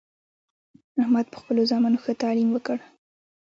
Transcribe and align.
احمد 1.01 1.25
په 1.33 1.37
خپلو 1.41 1.61
زامنو 1.71 2.01
ښه 2.03 2.13
تعلیم 2.23 2.49
وکړ 2.51 2.77